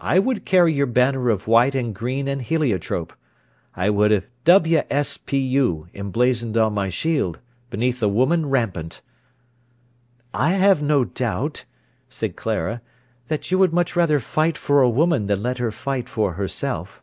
[0.00, 3.12] I would carry your banner of white and green and heliotrope.
[3.76, 9.02] I would have 'W.S.P.U.' emblazoned on my shield, beneath a woman rampant."
[10.32, 11.66] "I have no doubt,"
[12.08, 12.80] said Clara,
[13.26, 17.02] "that you would much rather fight for a woman than let her fight for herself."